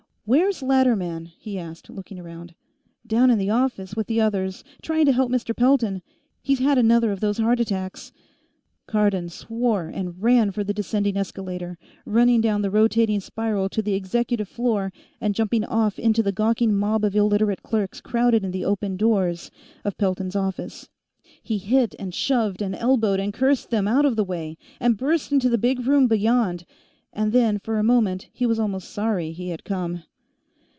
[0.23, 2.55] "Where's Latterman?" he asked, looking around.
[3.05, 5.53] "Down in the office, with the others, trying to help Mr.
[5.53, 6.01] Pelton.
[6.41, 8.13] He's had another of those heart attacks"
[8.87, 13.93] Cardon swore and ran for the descending escalator, running down the rotating spiral to the
[13.93, 18.63] executive floor and jumping off into the gawking mob of Illiterate clerks crowded in the
[18.63, 19.51] open doors
[19.83, 20.87] of Pelton's office.
[21.43, 25.33] He hit and shoved and elbowed and cursed them out of the way, and burst
[25.33, 26.63] into the big room beyond,
[27.11, 30.03] and then, for a moment, he was almost sorry he had come.